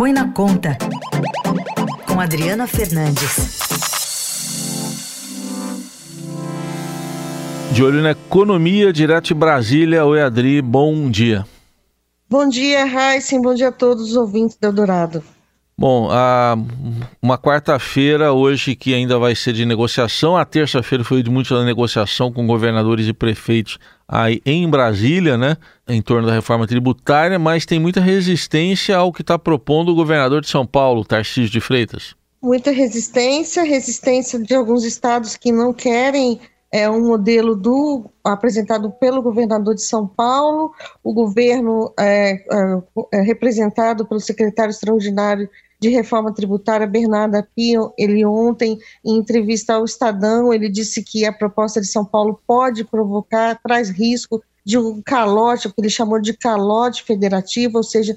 Põe 0.00 0.14
na 0.14 0.32
Conta, 0.32 0.78
com 2.06 2.18
Adriana 2.18 2.66
Fernandes. 2.66 3.58
De 7.70 7.84
olho 7.84 8.00
na 8.00 8.12
economia, 8.12 8.94
direto 8.94 9.26
de 9.26 9.34
Brasília. 9.34 10.06
Oi, 10.06 10.22
Adri, 10.22 10.62
bom 10.62 11.10
dia. 11.10 11.46
Bom 12.30 12.48
dia, 12.48 12.86
Raíssen, 12.86 13.42
bom 13.42 13.52
dia 13.52 13.68
a 13.68 13.72
todos 13.72 14.12
os 14.12 14.16
ouvintes 14.16 14.56
do 14.56 14.68
Eldorado. 14.68 15.22
Bom, 15.80 16.10
a, 16.10 16.58
uma 17.22 17.38
quarta-feira 17.38 18.34
hoje 18.34 18.76
que 18.76 18.92
ainda 18.92 19.18
vai 19.18 19.34
ser 19.34 19.54
de 19.54 19.64
negociação, 19.64 20.36
a 20.36 20.44
terça-feira 20.44 21.02
foi 21.02 21.22
de 21.22 21.30
muita 21.30 21.64
negociação 21.64 22.30
com 22.30 22.46
governadores 22.46 23.08
e 23.08 23.14
prefeitos 23.14 23.78
aí 24.06 24.42
em 24.44 24.68
Brasília, 24.68 25.38
né, 25.38 25.56
em 25.88 26.02
torno 26.02 26.26
da 26.26 26.34
reforma 26.34 26.66
tributária, 26.66 27.38
mas 27.38 27.64
tem 27.64 27.80
muita 27.80 27.98
resistência 27.98 28.94
ao 28.94 29.10
que 29.10 29.22
está 29.22 29.38
propondo 29.38 29.88
o 29.88 29.94
governador 29.94 30.42
de 30.42 30.50
São 30.50 30.66
Paulo, 30.66 31.02
Tarcísio 31.02 31.50
de 31.50 31.62
Freitas. 31.62 32.14
Muita 32.42 32.70
resistência, 32.72 33.62
resistência 33.62 34.38
de 34.38 34.54
alguns 34.54 34.84
estados 34.84 35.34
que 35.34 35.50
não 35.50 35.72
querem 35.72 36.38
é 36.70 36.90
um 36.90 37.06
modelo 37.06 37.56
do 37.56 38.04
apresentado 38.22 38.90
pelo 39.00 39.22
governador 39.22 39.74
de 39.74 39.82
São 39.82 40.06
Paulo, 40.06 40.72
o 41.02 41.14
governo 41.14 41.90
é, 41.98 42.32
é, 42.32 42.82
é 43.14 43.22
representado 43.22 44.04
pelo 44.04 44.20
secretário 44.20 44.70
extraordinário 44.70 45.48
de 45.80 45.88
reforma 45.88 46.32
tributária, 46.32 46.86
Bernardo 46.86 47.36
Apio, 47.36 47.92
ele 47.96 48.24
ontem, 48.24 48.78
em 49.04 49.16
entrevista 49.16 49.74
ao 49.74 49.84
Estadão, 49.84 50.52
ele 50.52 50.68
disse 50.68 51.02
que 51.02 51.24
a 51.24 51.32
proposta 51.32 51.80
de 51.80 51.86
São 51.86 52.04
Paulo 52.04 52.40
pode 52.46 52.84
provocar, 52.84 53.58
traz 53.62 53.88
risco 53.88 54.42
de 54.64 54.78
um 54.78 55.00
calote, 55.02 55.66
o 55.66 55.72
que 55.72 55.80
ele 55.80 55.88
chamou 55.88 56.20
de 56.20 56.36
calote 56.36 57.02
federativo, 57.02 57.78
ou 57.78 57.82
seja, 57.82 58.14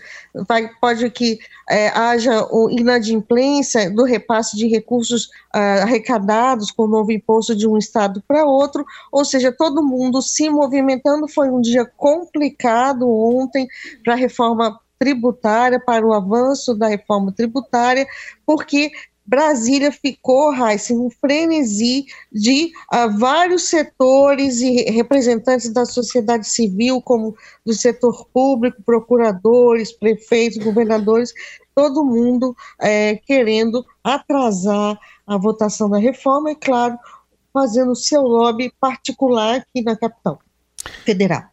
vai, 0.47 0.69
pode 0.81 1.09
que 1.09 1.39
é, 1.69 1.87
haja 1.89 2.45
inadimplência 2.69 3.89
do 3.89 4.03
repasse 4.03 4.57
de 4.57 4.67
recursos 4.67 5.25
uh, 5.55 5.81
arrecadados 5.83 6.69
com 6.69 6.83
o 6.83 6.87
novo 6.87 7.11
imposto 7.11 7.55
de 7.55 7.67
um 7.67 7.77
estado 7.77 8.21
para 8.27 8.45
outro, 8.45 8.85
ou 9.11 9.23
seja, 9.23 9.51
todo 9.51 9.83
mundo 9.83 10.21
se 10.21 10.49
movimentando. 10.49 11.27
Foi 11.27 11.49
um 11.49 11.61
dia 11.61 11.85
complicado 11.85 13.09
ontem 13.09 13.67
para 14.03 14.13
a 14.13 14.17
reforma 14.17 14.79
tributária, 14.99 15.79
para 15.79 16.05
o 16.05 16.13
avanço 16.13 16.73
da 16.73 16.87
reforma 16.87 17.31
tributária, 17.31 18.07
porque 18.45 18.91
Brasília 19.25 19.91
ficou, 19.91 20.51
Raíssa, 20.51 20.93
um 20.93 21.09
frenesi 21.09 22.05
de 22.31 22.71
uh, 22.93 23.17
vários 23.17 23.69
setores 23.69 24.59
e 24.59 24.83
representantes 24.91 25.71
da 25.71 25.85
sociedade 25.85 26.47
civil, 26.47 27.01
como 27.01 27.35
do 27.65 27.73
setor 27.73 28.27
público, 28.33 28.83
procuradores, 28.83 29.93
prefeitos, 29.93 30.61
governadores, 30.61 31.33
todo 31.73 32.05
mundo 32.05 32.55
é, 32.79 33.15
querendo 33.15 33.85
atrasar 34.03 34.99
a 35.25 35.37
votação 35.37 35.89
da 35.89 35.97
reforma, 35.97 36.51
e, 36.51 36.55
claro, 36.55 36.97
fazendo 37.53 37.95
seu 37.95 38.21
lobby 38.21 38.73
particular 38.79 39.55
aqui 39.55 39.81
na 39.81 39.95
capital 39.95 40.39
federal. 41.05 41.52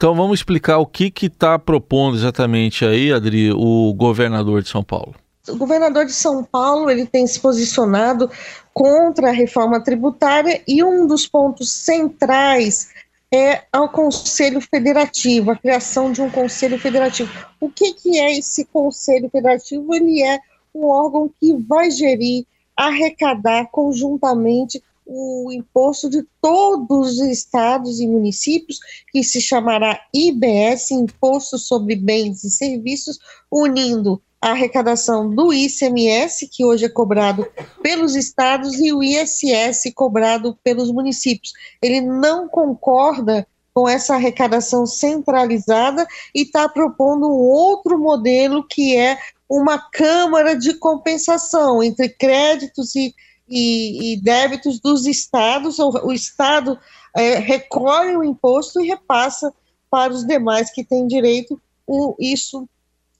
Então 0.00 0.14
vamos 0.14 0.38
explicar 0.38 0.78
o 0.78 0.86
que 0.86 1.12
está 1.26 1.58
propondo 1.58 2.16
exatamente 2.16 2.86
aí, 2.86 3.12
Adri, 3.12 3.52
o 3.52 3.92
governador 3.92 4.62
de 4.62 4.70
São 4.70 4.82
Paulo. 4.82 5.14
O 5.46 5.56
governador 5.56 6.06
de 6.06 6.14
São 6.14 6.42
Paulo 6.42 6.90
ele 6.90 7.04
tem 7.04 7.26
se 7.26 7.38
posicionado 7.38 8.30
contra 8.72 9.28
a 9.28 9.30
reforma 9.30 9.78
tributária 9.78 10.62
e 10.66 10.82
um 10.82 11.06
dos 11.06 11.26
pontos 11.26 11.70
centrais 11.70 12.88
é 13.30 13.64
ao 13.70 13.90
Conselho 13.90 14.62
Federativo, 14.62 15.50
a 15.50 15.56
criação 15.56 16.10
de 16.10 16.22
um 16.22 16.30
Conselho 16.30 16.78
Federativo. 16.78 17.30
O 17.60 17.68
que, 17.68 17.92
que 17.92 18.18
é 18.18 18.38
esse 18.38 18.64
Conselho 18.64 19.28
Federativo? 19.28 19.94
Ele 19.94 20.22
é 20.22 20.38
um 20.74 20.86
órgão 20.86 21.30
que 21.38 21.54
vai 21.68 21.90
gerir, 21.90 22.46
arrecadar 22.74 23.66
conjuntamente 23.70 24.82
o 25.12 25.50
imposto 25.50 26.08
de 26.08 26.24
todos 26.40 27.18
os 27.18 27.20
estados 27.20 27.98
e 27.98 28.06
municípios, 28.06 28.78
que 29.10 29.24
se 29.24 29.40
chamará 29.40 30.00
IBS, 30.14 30.92
Imposto 30.92 31.58
sobre 31.58 31.96
Bens 31.96 32.44
e 32.44 32.50
Serviços, 32.50 33.18
unindo 33.50 34.22
a 34.40 34.50
arrecadação 34.50 35.28
do 35.28 35.52
ICMS, 35.52 36.46
que 36.46 36.64
hoje 36.64 36.84
é 36.84 36.88
cobrado 36.88 37.44
pelos 37.82 38.14
estados, 38.14 38.78
e 38.78 38.92
o 38.92 39.02
ISS, 39.02 39.92
cobrado 39.96 40.56
pelos 40.62 40.92
municípios. 40.92 41.52
Ele 41.82 42.00
não 42.00 42.48
concorda 42.48 43.44
com 43.74 43.88
essa 43.88 44.14
arrecadação 44.14 44.86
centralizada 44.86 46.06
e 46.32 46.42
está 46.42 46.68
propondo 46.68 47.26
um 47.26 47.48
outro 47.48 47.98
modelo 47.98 48.64
que 48.64 48.96
é 48.96 49.18
uma 49.48 49.76
câmara 49.76 50.56
de 50.56 50.74
compensação 50.74 51.82
entre 51.82 52.08
créditos 52.08 52.94
e 52.94 53.12
e, 53.50 54.12
e 54.12 54.16
débitos 54.16 54.78
dos 54.78 55.06
estados, 55.06 55.78
o, 55.78 55.90
o 56.06 56.12
estado 56.12 56.78
é, 57.16 57.38
recolhe 57.38 58.16
o 58.16 58.24
imposto 58.24 58.80
e 58.80 58.86
repassa 58.86 59.52
para 59.90 60.12
os 60.12 60.24
demais 60.24 60.70
que 60.70 60.84
têm 60.84 61.06
direito. 61.06 61.60
O, 61.86 62.14
isso 62.18 62.68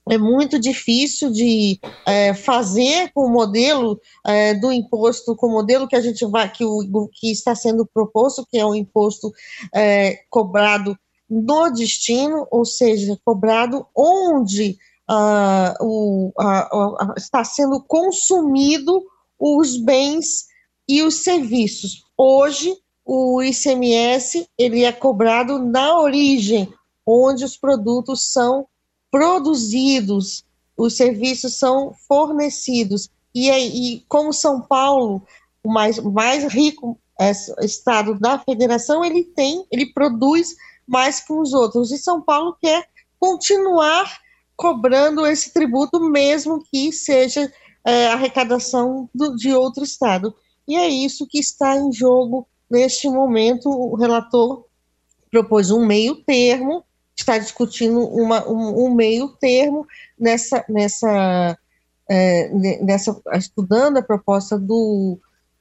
é 0.09 0.17
muito 0.17 0.57
difícil 0.57 1.31
de 1.31 1.79
é, 2.07 2.33
fazer 2.33 3.11
com 3.13 3.25
o 3.25 3.29
modelo 3.29 3.99
é, 4.25 4.53
do 4.53 4.71
imposto, 4.71 5.35
com 5.35 5.47
o 5.47 5.51
modelo 5.51 5.87
que 5.87 5.95
a 5.95 6.01
gente 6.01 6.25
vai, 6.25 6.49
que, 6.49 6.63
o, 6.63 7.09
que 7.13 7.31
está 7.31 7.53
sendo 7.53 7.85
proposto, 7.85 8.47
que 8.49 8.57
é 8.57 8.65
o 8.65 8.73
imposto 8.73 9.31
é, 9.75 10.21
cobrado 10.29 10.97
no 11.29 11.69
destino, 11.69 12.47
ou 12.49 12.65
seja, 12.65 13.17
cobrado 13.23 13.85
onde 13.95 14.77
uh, 15.09 15.73
o, 15.79 16.33
está 17.15 17.43
sendo 17.43 17.81
consumido 17.81 19.01
os 19.41 19.75
bens 19.75 20.45
e 20.87 21.01
os 21.01 21.15
serviços. 21.15 22.03
Hoje, 22.15 22.77
o 23.03 23.41
ICMS 23.41 24.47
ele 24.55 24.83
é 24.83 24.91
cobrado 24.91 25.57
na 25.57 25.99
origem, 25.99 26.71
onde 27.05 27.43
os 27.43 27.57
produtos 27.57 28.31
são 28.31 28.67
produzidos, 29.09 30.45
os 30.77 30.95
serviços 30.95 31.55
são 31.55 31.95
fornecidos. 32.07 33.09
E, 33.33 33.49
e 33.49 34.05
como 34.07 34.31
São 34.31 34.61
Paulo, 34.61 35.23
o 35.63 35.71
mais, 35.71 35.97
mais 35.97 36.43
rico 36.53 36.99
é, 37.19 37.31
estado 37.65 38.19
da 38.19 38.37
federação, 38.37 39.03
ele 39.03 39.23
tem, 39.23 39.65
ele 39.71 39.91
produz 39.91 40.55
mais 40.87 41.19
que 41.19 41.33
os 41.33 41.51
outros. 41.53 41.91
E 41.91 41.97
São 41.97 42.21
Paulo 42.21 42.55
quer 42.61 42.87
continuar 43.19 44.19
cobrando 44.55 45.25
esse 45.25 45.51
tributo, 45.51 45.99
mesmo 45.99 46.63
que 46.71 46.91
seja 46.91 47.51
é, 47.85 48.07
arrecadação 48.07 49.09
do, 49.13 49.35
de 49.35 49.53
outro 49.53 49.83
estado. 49.83 50.33
E 50.67 50.75
é 50.75 50.87
isso 50.87 51.27
que 51.27 51.39
está 51.39 51.75
em 51.75 51.91
jogo 51.91 52.47
neste 52.69 53.09
momento. 53.09 53.69
O 53.69 53.95
relator 53.95 54.65
propôs 55.29 55.71
um 55.71 55.85
meio 55.85 56.15
termo, 56.23 56.83
está 57.15 57.37
discutindo 57.37 57.99
uma, 57.99 58.47
um, 58.47 58.85
um 58.85 58.93
meio 58.93 59.29
termo 59.29 59.87
nessa, 60.19 60.63
nessa, 60.67 61.57
é, 62.09 62.49
nessa, 62.81 63.19
estudando 63.33 63.97
a 63.97 64.03
proposta 64.03 64.57
do, 64.57 65.17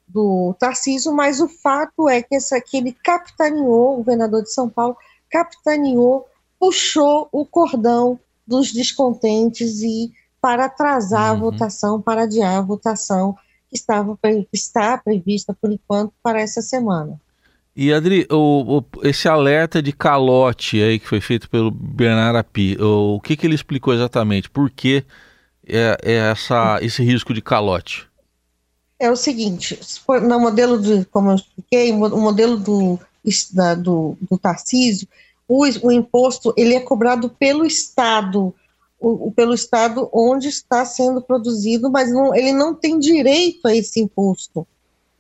do 0.09 0.55
Tarcísio, 0.59 1.13
mas 1.13 1.41
o 1.41 1.49
fato 1.49 2.09
é 2.09 2.23
que, 2.23 2.35
essa, 2.35 2.61
que 2.61 2.77
ele 2.77 2.93
capitaneou, 2.93 3.95
o 3.95 3.97
governador 3.99 4.43
de 4.43 4.53
São 4.53 4.69
Paulo, 4.69 4.97
capitaneou, 5.31 6.27
puxou 6.59 7.29
o 7.33 7.47
cordão 7.47 8.19
dos 8.47 8.73
descontentes 8.73 9.81
e 9.83 10.13
para 10.41 10.67
atrasar 10.67 11.33
uhum. 11.33 11.37
a 11.37 11.41
votação, 11.41 12.01
para 12.01 12.23
adiar 12.23 12.59
a 12.59 12.63
votação 12.63 13.37
que 13.69 13.77
estava, 13.77 14.19
está 14.53 14.99
prevista, 14.99 15.57
por 15.61 15.71
enquanto, 15.71 16.13
para 16.23 16.41
essa 16.41 16.61
semana. 16.61 17.21
E 17.75 17.93
Adri, 17.93 18.27
o, 18.31 18.79
o, 18.79 19.07
esse 19.07 19.29
alerta 19.29 19.81
de 19.81 19.93
calote 19.93 20.83
aí 20.83 20.99
que 20.99 21.07
foi 21.07 21.21
feito 21.21 21.49
pelo 21.49 21.71
Bernardo 21.71 22.37
Api, 22.37 22.77
o, 22.81 23.17
o 23.17 23.21
que, 23.21 23.37
que 23.37 23.47
ele 23.47 23.55
explicou 23.55 23.95
exatamente? 23.95 24.51
Por 24.51 24.71
que 24.71 25.05
é, 25.67 25.97
é 26.03 26.15
essa, 26.31 26.79
esse 26.83 27.03
risco 27.03 27.33
de 27.33 27.41
calote? 27.41 28.09
É 28.99 29.11
o 29.11 29.17
seguinte, 29.17 29.79
no 30.23 30.41
modelo 30.41 30.79
de, 30.79 31.07
como 31.07 31.31
eu 31.31 31.37
expliquei, 31.37 31.93
o 31.93 32.19
modelo 32.19 32.59
do, 32.59 32.99
da, 33.53 33.75
do, 33.75 34.19
do 34.29 34.37
Tarcísio, 34.37 35.09
o, 35.49 35.65
o 35.83 35.91
imposto 35.91 36.53
ele 36.57 36.75
é 36.75 36.81
cobrado 36.81 37.31
pelo 37.31 37.65
Estado, 37.65 38.55
pelo 39.35 39.55
estado 39.55 40.09
onde 40.13 40.49
está 40.49 40.85
sendo 40.85 41.23
produzido, 41.23 41.91
mas 41.91 42.13
não, 42.13 42.35
ele 42.35 42.53
não 42.53 42.75
tem 42.75 42.99
direito 42.99 43.67
a 43.67 43.75
esse 43.75 44.01
imposto 44.01 44.67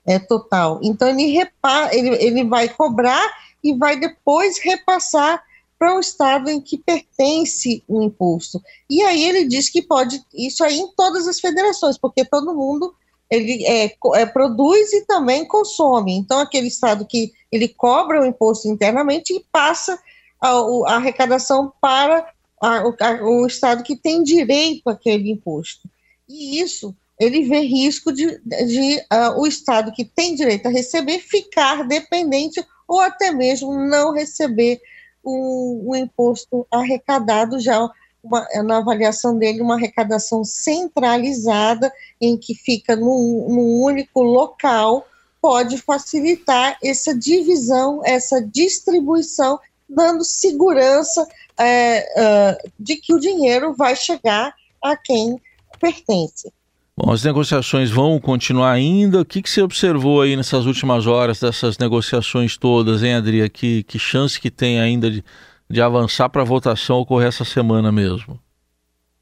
é, 0.07 0.19
total. 0.19 0.81
Então 0.83 1.09
ele, 1.09 1.33
repa, 1.33 1.89
ele, 1.93 2.11
ele 2.17 2.45
vai 2.45 2.69
cobrar 2.69 3.27
e 3.63 3.75
vai 3.75 3.99
depois 3.99 4.59
repassar 4.59 5.43
para 5.79 5.97
o 5.97 6.01
estado 6.01 6.51
em 6.51 6.61
que 6.61 6.77
pertence 6.77 7.83
o 7.89 8.03
imposto. 8.03 8.61
E 8.89 9.03
aí 9.03 9.25
ele 9.25 9.45
diz 9.47 9.71
que 9.71 9.81
pode 9.81 10.23
isso 10.35 10.63
aí 10.63 10.79
em 10.79 10.89
todas 10.95 11.27
as 11.27 11.41
federações, 11.41 11.97
porque 11.97 12.23
todo 12.23 12.55
mundo 12.55 12.95
ele 13.31 13.65
é, 13.65 13.97
é, 14.15 14.27
produz 14.27 14.93
e 14.93 15.07
também 15.07 15.47
consome. 15.47 16.15
Então 16.17 16.39
aquele 16.39 16.67
estado 16.67 17.07
que 17.07 17.33
ele 17.51 17.67
cobra 17.67 18.21
o 18.21 18.27
imposto 18.27 18.69
internamente 18.69 19.33
e 19.33 19.45
passa 19.51 19.99
a, 20.39 20.51
a 20.51 20.97
arrecadação 20.97 21.73
para 21.81 22.27
a, 22.61 22.79
a, 22.79 23.23
o 23.23 23.47
Estado 23.47 23.83
que 23.83 23.97
tem 23.97 24.23
direito 24.23 24.89
àquele 24.89 25.31
imposto. 25.31 25.89
E 26.29 26.61
isso, 26.61 26.95
ele 27.19 27.45
vê 27.45 27.61
risco 27.61 28.13
de, 28.13 28.39
de 28.45 28.97
uh, 29.13 29.41
o 29.41 29.47
Estado 29.47 29.93
que 29.93 30.05
tem 30.05 30.35
direito 30.35 30.67
a 30.67 30.71
receber 30.71 31.19
ficar 31.19 31.87
dependente 31.87 32.65
ou 32.87 33.01
até 33.01 33.31
mesmo 33.31 33.73
não 33.75 34.13
receber 34.13 34.81
o, 35.23 35.91
o 35.91 35.97
imposto 35.97 36.67
arrecadado 36.71 37.59
já 37.59 37.89
uma, 38.23 38.47
na 38.65 38.79
avaliação 38.79 39.37
dele, 39.37 39.63
uma 39.63 39.75
arrecadação 39.75 40.45
centralizada, 40.45 41.93
em 42.21 42.37
que 42.37 42.55
fica 42.55 42.95
num 42.95 43.83
único 43.83 44.23
local, 44.23 45.07
pode 45.41 45.79
facilitar 45.79 46.79
essa 46.83 47.15
divisão, 47.15 48.03
essa 48.05 48.43
distribuição, 48.43 49.59
dando 49.95 50.25
segurança 50.25 51.27
é, 51.59 52.07
uh, 52.17 52.71
de 52.79 52.97
que 52.97 53.13
o 53.13 53.21
dinheiro 53.21 53.75
vai 53.75 53.95
chegar 53.95 54.55
a 54.83 54.97
quem 54.97 55.41
pertence. 55.79 56.53
Bom, 56.97 57.13
as 57.13 57.25
negociações 57.25 57.91
vão 57.91 58.21
continuar 58.21 58.73
ainda. 58.73 59.23
O 59.23 59.25
que, 59.25 59.41
que 59.41 59.49
você 59.49 59.63
observou 59.63 60.21
aí 60.21 60.37
nessas 60.37 60.67
últimas 60.67 61.07
horas 61.07 61.41
dessas 61.41 61.79
negociações 61.79 62.59
todas, 62.59 63.03
hein, 63.03 63.15
Adria? 63.15 63.49
Que, 63.49 63.83
que 63.85 63.99
chance 63.99 64.39
que 64.39 64.51
tem 64.51 64.79
ainda 64.79 65.11
de, 65.11 65.25
de 65.69 65.81
avançar 65.81 66.29
para 66.29 66.43
a 66.43 66.45
votação 66.45 66.99
ocorrer 66.99 67.29
essa 67.29 67.45
semana 67.45 67.91
mesmo? 67.91 68.39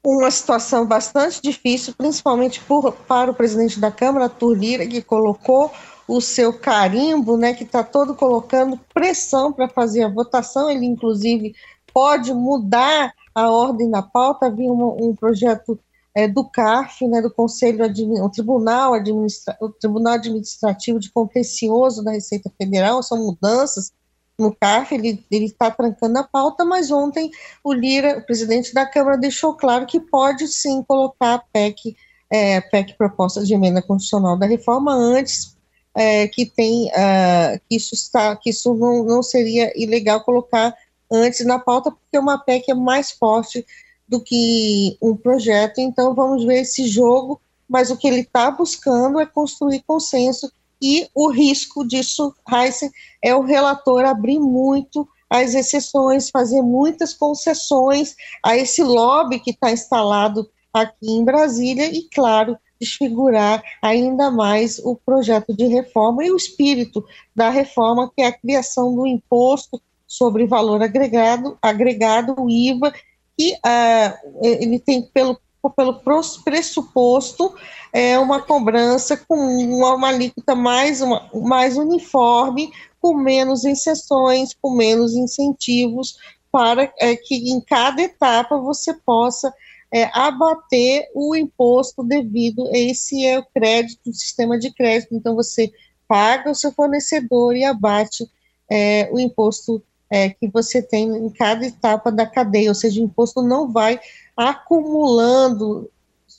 Uma 0.03 0.31
situação 0.31 0.85
bastante 0.85 1.41
difícil, 1.41 1.93
principalmente 1.97 2.59
por, 2.61 2.91
para 2.91 3.31
o 3.31 3.33
presidente 3.33 3.79
da 3.79 3.91
Câmara, 3.91 4.25
Arthur 4.25 4.57
Lira, 4.57 4.85
que 4.85 5.01
colocou 5.01 5.71
o 6.09 6.19
seu 6.19 6.51
carimbo, 6.51 7.37
né, 7.37 7.53
que 7.53 7.63
está 7.63 7.83
todo 7.83 8.15
colocando 8.15 8.79
pressão 8.91 9.53
para 9.53 9.69
fazer 9.69 10.01
a 10.01 10.09
votação. 10.09 10.67
Ele, 10.67 10.87
inclusive, 10.87 11.53
pode 11.93 12.33
mudar 12.33 13.13
a 13.35 13.51
ordem 13.51 13.91
da 13.91 14.01
pauta. 14.01 14.47
Havia 14.47 14.73
um, 14.73 15.09
um 15.09 15.15
projeto 15.15 15.79
é, 16.15 16.27
do 16.27 16.43
CARF, 16.43 17.07
né, 17.07 17.21
do 17.21 17.31
Conselho 17.31 17.85
o 18.23 18.29
Tribunal, 18.31 18.95
Administra 18.95 19.55
o 19.61 19.69
Tribunal 19.69 20.13
Administrativo 20.13 20.99
de 20.99 21.11
Contencioso 21.11 22.03
da 22.03 22.11
Receita 22.11 22.51
Federal, 22.57 23.03
são 23.03 23.19
mudanças 23.19 23.93
no 24.37 24.55
CARF, 24.55 24.95
ele 24.95 25.23
está 25.31 25.69
trancando 25.69 26.17
a 26.17 26.23
pauta, 26.23 26.65
mas 26.65 26.89
ontem 26.89 27.29
o 27.63 27.71
Lira, 27.71 28.17
o 28.17 28.25
presidente 28.25 28.73
da 28.73 28.85
Câmara, 28.85 29.17
deixou 29.17 29.53
claro 29.53 29.85
que 29.85 29.99
pode 29.99 30.47
sim 30.47 30.81
colocar 30.81 31.35
a 31.35 31.43
PEC, 31.53 31.95
é, 32.31 32.61
PEC 32.61 32.97
proposta 32.97 33.43
de 33.43 33.53
emenda 33.53 33.81
constitucional 33.81 34.37
da 34.37 34.47
reforma 34.47 34.91
antes 34.93 35.58
é, 35.95 36.27
que 36.27 36.45
tem 36.45 36.87
uh, 36.87 37.59
que 37.67 37.75
isso 37.75 37.93
está 37.95 38.35
que 38.35 38.51
isso 38.51 38.73
não, 38.73 39.03
não 39.03 39.23
seria 39.23 39.71
ilegal 39.75 40.23
colocar 40.23 40.75
antes 41.11 41.45
na 41.45 41.59
pauta 41.59 41.91
porque 41.91 42.17
uma 42.17 42.37
PEC 42.37 42.71
é 42.71 42.75
mais 42.75 43.11
forte 43.11 43.65
do 44.07 44.19
que 44.19 44.97
um 45.01 45.15
projeto, 45.15 45.79
então 45.79 46.15
vamos 46.15 46.43
ver 46.43 46.61
esse 46.61 46.87
jogo, 46.87 47.39
mas 47.67 47.91
o 47.91 47.97
que 47.97 48.07
ele 48.07 48.21
está 48.21 48.49
buscando 48.49 49.19
é 49.19 49.25
construir 49.25 49.83
consenso 49.85 50.51
e 50.81 51.07
o 51.13 51.29
risco 51.29 51.85
disso, 51.85 52.33
Heisen, 52.51 52.89
é 53.21 53.35
o 53.35 53.41
relator 53.41 54.05
abrir 54.05 54.39
muito 54.39 55.07
as 55.29 55.53
exceções, 55.53 56.29
fazer 56.29 56.61
muitas 56.61 57.13
concessões 57.13 58.15
a 58.43 58.57
esse 58.57 58.81
lobby 58.81 59.39
que 59.39 59.51
está 59.51 59.71
instalado 59.71 60.49
aqui 60.73 61.11
em 61.11 61.23
Brasília 61.23 61.85
e, 61.85 62.07
claro, 62.09 62.57
desfigurar 62.79 63.63
ainda 63.81 64.31
mais 64.31 64.79
o 64.79 64.95
projeto 64.95 65.53
de 65.53 65.65
reforma 65.67 66.23
e 66.23 66.31
o 66.31 66.37
espírito 66.37 67.03
da 67.35 67.49
reforma, 67.49 68.11
que 68.15 68.21
é 68.21 68.27
a 68.27 68.37
criação 68.37 68.95
do 68.95 69.05
imposto 69.05 69.81
sobre 70.07 70.47
valor 70.47 70.81
agregado, 70.81 71.57
agregado 71.61 72.35
o 72.37 72.49
IVA, 72.49 72.93
que 73.37 73.53
uh, 73.53 74.43
ele 74.43 74.79
tem 74.79 75.01
pelo 75.01 75.39
pelo 75.75 76.01
pressuposto 76.45 77.53
é 77.91 78.17
uma 78.17 78.41
cobrança 78.41 79.17
com 79.17 79.35
uma, 79.35 79.95
uma 79.95 80.07
alíquota 80.07 80.55
mais, 80.55 81.01
uma, 81.01 81.29
mais 81.33 81.75
uniforme, 81.75 82.71
com 83.01 83.17
menos 83.17 83.65
exceções, 83.65 84.55
com 84.61 84.71
menos 84.73 85.15
incentivos, 85.15 86.17
para 86.51 86.91
é, 86.97 87.15
que 87.15 87.51
em 87.51 87.59
cada 87.61 88.01
etapa 88.01 88.57
você 88.57 88.93
possa 88.93 89.53
é, 89.91 90.09
abater 90.13 91.09
o 91.15 91.35
imposto 91.35 92.03
devido 92.03 92.69
esse 92.73 93.25
é 93.25 93.39
o 93.39 93.45
crédito, 93.45 94.09
o 94.09 94.13
sistema 94.13 94.57
de 94.57 94.71
crédito. 94.71 95.15
Então, 95.15 95.35
você 95.35 95.71
paga 96.07 96.51
o 96.51 96.55
seu 96.55 96.71
fornecedor 96.71 97.55
e 97.55 97.63
abate 97.63 98.29
é, 98.69 99.09
o 99.11 99.19
imposto 99.19 99.81
é, 100.09 100.29
que 100.29 100.47
você 100.47 100.81
tem 100.81 101.07
em 101.09 101.29
cada 101.29 101.65
etapa 101.65 102.11
da 102.11 102.25
cadeia, 102.25 102.69
ou 102.69 102.75
seja, 102.75 103.01
o 103.01 103.05
imposto 103.05 103.41
não 103.41 103.71
vai 103.71 103.99
acumulando 104.35 105.89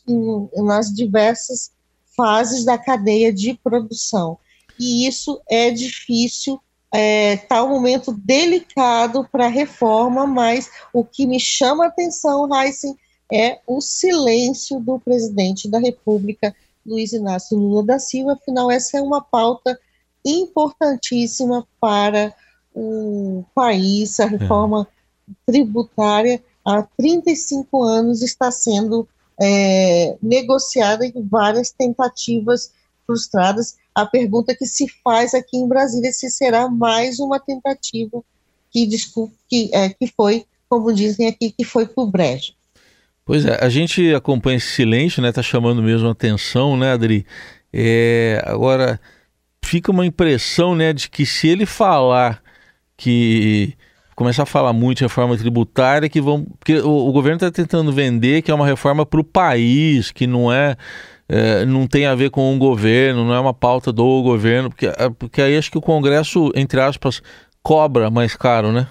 em, 0.08 0.48
nas 0.62 0.92
diversas 0.92 1.70
fases 2.16 2.64
da 2.64 2.76
cadeia 2.76 3.32
de 3.32 3.54
produção. 3.54 4.38
E 4.78 5.06
isso 5.06 5.40
é 5.48 5.70
difícil, 5.70 6.60
está 6.92 6.98
é, 6.98 7.36
tá 7.36 7.62
um 7.62 7.70
momento 7.70 8.12
delicado 8.12 9.28
para 9.30 9.46
a 9.46 9.50
reforma, 9.50 10.26
mas 10.26 10.70
o 10.92 11.04
que 11.04 11.26
me 11.26 11.38
chama 11.38 11.84
a 11.84 11.88
atenção, 11.88 12.48
Heisen, 12.52 12.96
é 13.32 13.60
o 13.66 13.80
silêncio 13.80 14.80
do 14.80 14.98
presidente 14.98 15.68
da 15.68 15.78
República, 15.78 16.54
Luiz 16.84 17.12
Inácio 17.12 17.56
Lula 17.56 17.84
da 17.84 17.98
Silva, 17.98 18.32
afinal, 18.32 18.70
essa 18.70 18.98
é 18.98 19.02
uma 19.02 19.20
pauta 19.20 19.78
importantíssima 20.24 21.66
para 21.80 22.34
o 22.74 23.44
país, 23.54 24.20
a 24.20 24.26
reforma 24.26 24.86
é. 25.28 25.32
tributária 25.46 26.42
há 26.64 26.82
35 26.82 27.82
anos 27.82 28.22
está 28.22 28.50
sendo 28.50 29.08
é, 29.40 30.16
negociada 30.22 31.06
em 31.06 31.12
várias 31.22 31.70
tentativas 31.70 32.72
frustradas. 33.06 33.76
A 33.94 34.06
pergunta 34.06 34.54
que 34.54 34.66
se 34.66 34.86
faz 35.02 35.34
aqui 35.34 35.56
em 35.56 35.66
Brasília 35.66 36.10
é 36.10 36.12
se 36.12 36.30
será 36.30 36.68
mais 36.68 37.18
uma 37.18 37.40
tentativa 37.40 38.22
que, 38.70 38.88
que, 39.48 39.70
é, 39.72 39.88
que 39.88 40.06
foi, 40.06 40.46
como 40.68 40.92
dizem 40.92 41.26
aqui, 41.26 41.50
que 41.50 41.64
foi 41.64 41.86
por 41.86 42.10
brejo. 42.10 42.52
Pois 43.24 43.44
é, 43.44 43.64
a 43.64 43.68
gente 43.68 44.14
acompanha 44.14 44.56
esse 44.56 44.68
silêncio, 44.68 45.22
né? 45.22 45.30
Tá 45.30 45.42
chamando 45.42 45.82
mesmo 45.82 46.08
a 46.08 46.12
atenção, 46.12 46.76
né, 46.76 46.92
Adri? 46.92 47.24
É, 47.72 48.42
agora 48.46 49.00
fica 49.64 49.92
uma 49.92 50.04
impressão, 50.04 50.74
né, 50.74 50.92
de 50.92 51.08
que 51.08 51.24
se 51.24 51.46
ele 51.46 51.64
falar 51.64 52.42
que 52.96 53.74
começar 54.16 54.42
a 54.42 54.46
falar 54.46 54.72
muito 54.72 54.98
de 54.98 55.04
reforma 55.04 55.36
tributária 55.36 56.08
que 56.08 56.20
vão. 56.20 56.44
Porque 56.58 56.78
o, 56.80 57.08
o 57.08 57.12
governo 57.12 57.36
está 57.36 57.50
tentando 57.50 57.92
vender 57.92 58.42
que 58.42 58.50
é 58.50 58.54
uma 58.54 58.66
reforma 58.66 59.06
para 59.06 59.20
o 59.20 59.24
país, 59.24 60.10
que 60.10 60.26
não 60.26 60.52
é, 60.52 60.76
é, 61.28 61.64
não 61.64 61.86
tem 61.86 62.04
a 62.06 62.14
ver 62.14 62.30
com 62.30 62.54
o 62.54 62.58
governo, 62.58 63.24
não 63.24 63.32
é 63.32 63.40
uma 63.40 63.54
pauta 63.54 63.92
do 63.92 64.22
governo, 64.22 64.68
porque, 64.68 64.86
é, 64.86 65.08
porque 65.10 65.40
aí 65.40 65.56
acho 65.56 65.70
que 65.70 65.78
o 65.78 65.82
Congresso, 65.82 66.50
entre 66.54 66.80
aspas, 66.80 67.22
cobra 67.62 68.10
mais 68.10 68.36
caro, 68.36 68.72
né? 68.72 68.88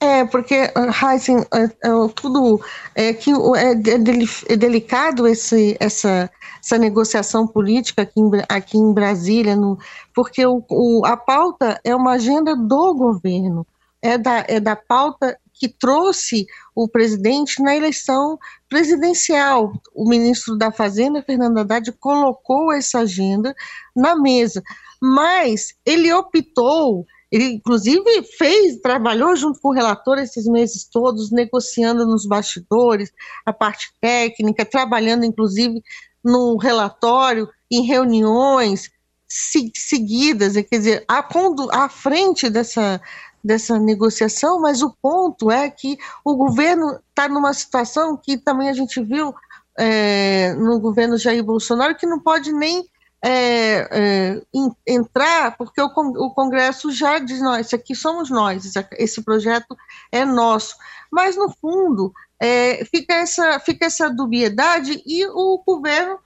É, 0.00 0.24
porque, 0.24 0.54
Heisen, 1.02 1.38
é, 1.52 1.64
é, 1.64 2.08
tudo 2.14 2.60
é 2.94 3.12
que 3.12 3.32
é, 3.32 3.72
é, 3.72 4.56
delicado 4.56 5.26
esse, 5.26 5.76
essa, 5.80 6.30
essa 6.62 6.78
negociação 6.78 7.48
política 7.48 8.02
aqui 8.02 8.20
em, 8.20 8.30
aqui 8.48 8.78
em 8.78 8.92
Brasília, 8.92 9.56
no, 9.56 9.76
porque 10.14 10.46
o, 10.46 10.64
o, 10.70 11.04
a 11.04 11.16
pauta 11.16 11.80
é 11.82 11.96
uma 11.96 12.12
agenda 12.12 12.54
do 12.54 12.94
governo, 12.94 13.66
é 14.00 14.16
da, 14.16 14.44
é 14.46 14.60
da 14.60 14.76
pauta 14.76 15.36
que 15.52 15.68
trouxe 15.68 16.46
o 16.76 16.86
presidente 16.86 17.60
na 17.60 17.74
eleição 17.74 18.38
presidencial. 18.68 19.72
O 19.92 20.08
ministro 20.08 20.56
da 20.56 20.70
Fazenda, 20.70 21.20
Fernando 21.22 21.58
Haddad, 21.58 21.90
colocou 21.98 22.72
essa 22.72 23.00
agenda 23.00 23.52
na 23.96 24.14
mesa, 24.14 24.62
mas 25.02 25.74
ele 25.84 26.12
optou 26.12 27.04
ele, 27.30 27.44
inclusive, 27.44 28.22
fez, 28.38 28.80
trabalhou 28.80 29.36
junto 29.36 29.60
com 29.60 29.68
o 29.68 29.74
relator 29.74 30.18
esses 30.18 30.46
meses 30.46 30.84
todos, 30.84 31.30
negociando 31.30 32.06
nos 32.06 32.26
bastidores, 32.26 33.12
a 33.44 33.52
parte 33.52 33.92
técnica, 34.00 34.64
trabalhando, 34.64 35.24
inclusive, 35.24 35.82
no 36.24 36.56
relatório, 36.56 37.48
em 37.70 37.84
reuniões 37.84 38.90
se, 39.28 39.70
seguidas, 39.74 40.54
quer 40.54 40.78
dizer, 40.78 41.04
à, 41.06 41.26
à 41.72 41.88
frente 41.88 42.48
dessa, 42.48 43.00
dessa 43.44 43.78
negociação, 43.78 44.60
mas 44.60 44.82
o 44.82 44.94
ponto 45.02 45.50
é 45.50 45.68
que 45.68 45.98
o 46.24 46.34
governo 46.34 46.98
está 47.10 47.28
numa 47.28 47.52
situação 47.52 48.16
que 48.16 48.38
também 48.38 48.70
a 48.70 48.72
gente 48.72 49.02
viu 49.02 49.34
é, 49.78 50.54
no 50.54 50.80
governo 50.80 51.18
Jair 51.18 51.44
Bolsonaro, 51.44 51.94
que 51.94 52.06
não 52.06 52.18
pode 52.18 52.52
nem 52.52 52.88
é, 53.24 53.88
é, 53.90 54.42
entrar, 54.86 55.56
porque 55.56 55.80
o, 55.80 56.30
Congresso 56.30 56.90
já 56.92 57.18
diz, 57.18 57.40
não, 57.40 57.56
esse 57.58 57.74
aqui 57.74 57.94
somos 57.94 58.30
nós, 58.30 58.72
esse 58.92 59.22
projeto 59.22 59.76
é 60.12 60.24
nosso. 60.24 60.76
Mas, 61.10 61.36
no 61.36 61.50
fundo, 61.50 62.12
é, 62.40 62.84
fica, 62.84 63.14
essa, 63.14 63.58
fica 63.60 63.86
essa 63.86 64.08
dubiedade 64.08 65.02
e 65.04 65.26
o 65.26 65.62
governo 65.66 66.18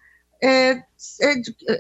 é, 0.43 0.83
é, 1.21 1.35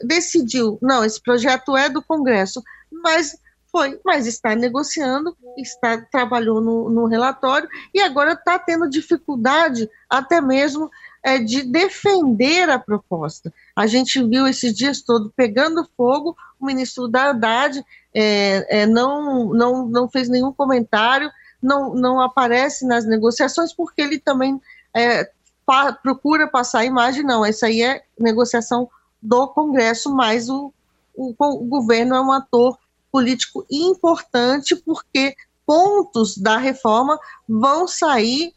decidiu, 0.04 0.78
não, 0.80 1.04
esse 1.04 1.20
projeto 1.20 1.76
é 1.76 1.88
do 1.88 2.02
Congresso, 2.02 2.62
mas 2.90 3.36
Foi, 3.72 3.98
mas 4.04 4.26
está 4.26 4.54
negociando, 4.54 5.34
está 5.56 5.96
trabalhou 6.12 6.60
no, 6.60 6.90
no 6.90 7.06
relatório 7.06 7.66
e 7.94 8.02
agora 8.02 8.34
está 8.34 8.58
tendo 8.58 8.86
dificuldade 8.86 9.88
até 10.10 10.42
mesmo 10.42 10.90
é, 11.22 11.38
de 11.38 11.62
defender 11.62 12.68
a 12.68 12.78
proposta. 12.78 13.52
A 13.76 13.86
gente 13.86 14.22
viu 14.24 14.46
esses 14.46 14.74
dias 14.74 15.00
todos 15.00 15.30
pegando 15.36 15.88
fogo, 15.96 16.36
o 16.60 16.66
ministro 16.66 17.06
da 17.06 17.30
Haddad 17.30 17.84
é, 18.14 18.82
é, 18.82 18.86
não, 18.86 19.52
não, 19.52 19.86
não 19.86 20.08
fez 20.08 20.28
nenhum 20.28 20.52
comentário, 20.52 21.30
não, 21.62 21.94
não 21.94 22.20
aparece 22.20 22.86
nas 22.86 23.06
negociações, 23.06 23.72
porque 23.72 24.02
ele 24.02 24.18
também 24.18 24.60
é, 24.94 25.30
pa, 25.64 25.92
procura 25.92 26.48
passar 26.48 26.80
a 26.80 26.84
imagem, 26.84 27.22
não, 27.22 27.44
essa 27.44 27.66
aí 27.66 27.82
é 27.82 28.02
negociação 28.18 28.90
do 29.22 29.46
Congresso, 29.48 30.12
mas 30.14 30.48
o, 30.48 30.72
o, 31.14 31.34
o 31.38 31.64
governo 31.64 32.16
é 32.16 32.20
um 32.20 32.32
ator 32.32 32.76
político 33.12 33.64
importante, 33.70 34.74
porque 34.74 35.36
pontos 35.64 36.36
da 36.36 36.56
reforma 36.56 37.18
vão 37.48 37.86
sair, 37.86 38.52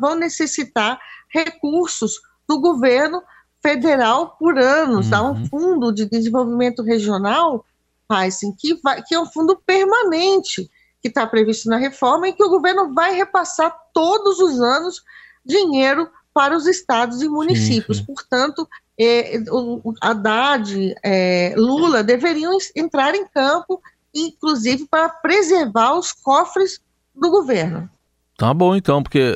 vão 0.00 0.14
necessitar 0.14 0.98
recursos 1.36 2.20
do 2.48 2.58
governo 2.58 3.22
federal 3.62 4.36
por 4.38 4.58
anos, 4.58 5.08
uhum. 5.08 5.14
há 5.14 5.22
um 5.30 5.46
fundo 5.46 5.92
de 5.92 6.06
desenvolvimento 6.06 6.82
regional, 6.82 7.64
Heisen, 8.10 8.54
que, 8.56 8.74
vai, 8.82 9.02
que 9.02 9.14
é 9.14 9.20
um 9.20 9.26
fundo 9.26 9.60
permanente, 9.66 10.70
que 11.02 11.08
está 11.08 11.26
previsto 11.26 11.68
na 11.68 11.76
reforma, 11.76 12.28
e 12.28 12.32
que 12.32 12.44
o 12.44 12.48
governo 12.48 12.94
vai 12.94 13.14
repassar 13.14 13.76
todos 13.92 14.38
os 14.38 14.60
anos 14.60 15.02
dinheiro 15.44 16.08
para 16.32 16.56
os 16.56 16.66
estados 16.66 17.22
e 17.22 17.28
municípios. 17.28 17.98
Sim, 17.98 18.04
sim. 18.04 18.14
Portanto, 18.14 18.68
é, 18.98 19.42
o, 19.50 19.94
Haddad, 20.00 20.94
é, 21.02 21.54
Lula 21.56 22.02
deveriam 22.02 22.56
entrar 22.74 23.14
em 23.14 23.26
campo, 23.26 23.82
inclusive 24.14 24.86
para 24.86 25.08
preservar 25.08 25.94
os 25.94 26.12
cofres 26.12 26.80
do 27.14 27.30
governo. 27.30 27.90
Tá 28.36 28.52
bom 28.52 28.76
então, 28.76 29.02
porque 29.02 29.18
é, 29.18 29.32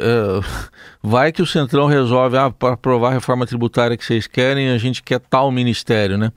vai 1.02 1.33
que 1.33 1.40
o 1.40 1.47
Centrão 1.47 1.87
resolve, 1.87 2.37
ah, 2.37 2.50
para 2.50 2.75
aprovar 2.75 3.09
a 3.09 3.14
reforma 3.14 3.47
tributária 3.47 3.97
que 3.97 4.04
vocês 4.04 4.26
querem, 4.26 4.71
a 4.71 4.78
gente 4.78 5.02
quer 5.02 5.21
tal 5.21 5.50
ministério, 5.50 6.19
né? 6.19 6.33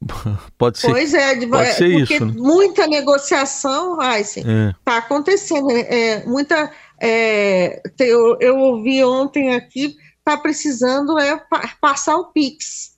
Pode 0.56 0.78
ser. 0.78 0.90
Pois 0.90 1.14
é, 1.14 1.46
pode 1.46 1.72
ser 1.72 1.90
porque 1.98 2.14
isso, 2.14 2.26
né? 2.26 2.32
muita 2.36 2.86
negociação, 2.86 4.00
Heisen, 4.02 4.44
está 4.78 4.94
é. 4.94 4.98
acontecendo. 4.98 5.68
Né? 5.68 5.80
É, 5.80 6.26
muita, 6.26 6.70
é, 7.00 7.82
eu, 7.98 8.36
eu 8.40 8.58
ouvi 8.58 9.02
ontem 9.02 9.54
aqui, 9.54 9.96
está 10.18 10.36
precisando 10.36 11.18
é 11.18 11.40
passar 11.80 12.16
o 12.16 12.26
Pix, 12.26 12.94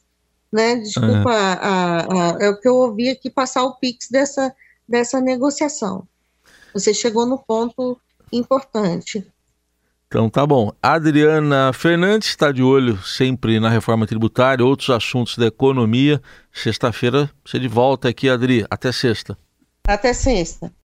né? 0.52 0.76
Desculpa, 0.76 1.30
a, 1.30 2.00
a, 2.00 2.36
é 2.40 2.48
o 2.48 2.58
que 2.58 2.66
eu 2.66 2.74
ouvi 2.74 3.10
aqui, 3.10 3.30
passar 3.30 3.62
o 3.64 3.76
Pix 3.76 4.08
dessa, 4.10 4.52
dessa 4.88 5.20
negociação. 5.20 6.06
Você 6.74 6.92
chegou 6.92 7.26
no 7.26 7.38
ponto 7.38 7.98
importante. 8.32 9.26
Então 10.06 10.30
tá 10.30 10.46
bom. 10.46 10.72
Adriana 10.82 11.70
Fernandes 11.74 12.30
está 12.30 12.50
de 12.50 12.62
olho 12.62 12.96
sempre 13.02 13.60
na 13.60 13.68
reforma 13.68 14.06
tributária, 14.06 14.64
outros 14.64 14.88
assuntos 14.88 15.36
da 15.36 15.46
economia. 15.46 16.20
Sexta-feira 16.50 17.30
você 17.44 17.58
de 17.58 17.68
volta 17.68 18.08
aqui, 18.08 18.28
Adri. 18.28 18.64
Até 18.70 18.90
sexta. 18.90 19.36
Até 19.86 20.14
sexta. 20.14 20.72